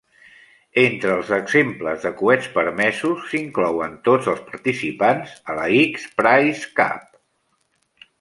[0.83, 7.05] Entre els exemples de coets permesos s'inclouen tots els participants a la X Prize Cup.